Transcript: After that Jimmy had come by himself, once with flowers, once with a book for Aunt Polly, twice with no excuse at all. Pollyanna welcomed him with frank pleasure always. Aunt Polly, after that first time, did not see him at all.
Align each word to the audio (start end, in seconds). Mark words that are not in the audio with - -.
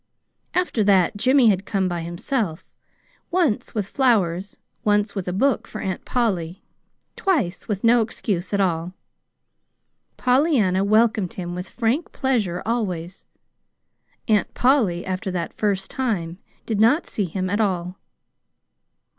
After 0.55 0.83
that 0.85 1.15
Jimmy 1.15 1.49
had 1.49 1.63
come 1.63 1.87
by 1.87 2.01
himself, 2.01 2.65
once 3.29 3.75
with 3.75 3.87
flowers, 3.87 4.57
once 4.83 5.13
with 5.13 5.27
a 5.27 5.31
book 5.31 5.67
for 5.67 5.79
Aunt 5.79 6.05
Polly, 6.05 6.63
twice 7.15 7.67
with 7.67 7.83
no 7.83 8.01
excuse 8.01 8.51
at 8.51 8.59
all. 8.59 8.93
Pollyanna 10.17 10.83
welcomed 10.83 11.33
him 11.33 11.53
with 11.53 11.69
frank 11.69 12.11
pleasure 12.11 12.63
always. 12.65 13.27
Aunt 14.27 14.51
Polly, 14.55 15.05
after 15.05 15.29
that 15.29 15.53
first 15.53 15.91
time, 15.91 16.39
did 16.65 16.79
not 16.79 17.05
see 17.05 17.25
him 17.25 17.47
at 17.47 17.61
all. 17.61 17.99